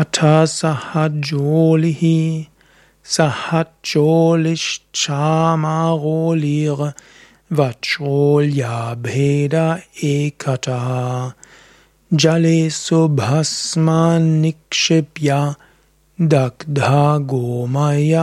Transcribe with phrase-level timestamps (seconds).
[0.00, 0.18] अथ
[0.50, 2.00] सहज्जोलिः
[7.58, 8.76] वचोल्या
[9.08, 9.54] भेद
[10.12, 10.86] एकटः
[12.24, 15.30] जले शुभस्मन् निक्षिप्य
[16.32, 17.02] गोमया
[17.34, 18.20] गोमयसम्भवम्